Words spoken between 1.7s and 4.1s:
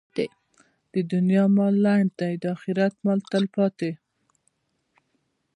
لنډ دی، د اخرت مال تلپاتې.